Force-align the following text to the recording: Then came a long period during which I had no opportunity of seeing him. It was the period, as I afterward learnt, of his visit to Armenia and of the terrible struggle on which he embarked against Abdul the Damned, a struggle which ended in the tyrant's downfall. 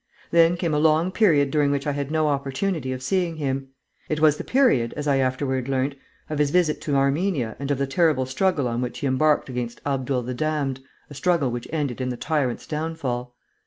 Then 0.31 0.57
came 0.57 0.73
a 0.73 0.79
long 0.79 1.11
period 1.11 1.51
during 1.51 1.69
which 1.69 1.85
I 1.85 1.91
had 1.91 2.09
no 2.09 2.27
opportunity 2.27 2.91
of 2.91 3.03
seeing 3.03 3.35
him. 3.35 3.67
It 4.09 4.19
was 4.19 4.37
the 4.37 4.43
period, 4.43 4.95
as 4.97 5.07
I 5.07 5.17
afterward 5.17 5.69
learnt, 5.69 5.93
of 6.27 6.39
his 6.39 6.49
visit 6.49 6.81
to 6.81 6.95
Armenia 6.95 7.55
and 7.59 7.69
of 7.69 7.77
the 7.77 7.85
terrible 7.85 8.25
struggle 8.25 8.67
on 8.67 8.81
which 8.81 8.97
he 8.97 9.05
embarked 9.05 9.47
against 9.47 9.79
Abdul 9.85 10.23
the 10.23 10.33
Damned, 10.33 10.79
a 11.11 11.13
struggle 11.13 11.51
which 11.51 11.67
ended 11.71 12.01
in 12.01 12.09
the 12.09 12.17
tyrant's 12.17 12.65
downfall. 12.65 13.35